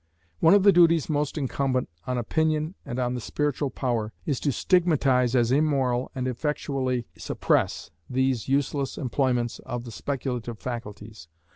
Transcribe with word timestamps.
One 0.39 0.55
of 0.55 0.63
the 0.63 0.71
duties 0.71 1.11
most 1.11 1.37
incumbent 1.37 1.87
on 2.07 2.17
opinion 2.17 2.73
and 2.87 2.97
on 2.97 3.13
the 3.13 3.21
Spiritual 3.21 3.69
Power, 3.69 4.13
is 4.25 4.39
to 4.39 4.51
stigmatize 4.51 5.35
as 5.35 5.51
immoral, 5.51 6.09
and 6.15 6.27
effectually 6.27 7.05
suppress, 7.15 7.91
these 8.09 8.49
useless 8.49 8.97
employments 8.97 9.59
of 9.59 9.83
the 9.83 9.91
speculative 9.91 10.57
faculties. 10.57 11.27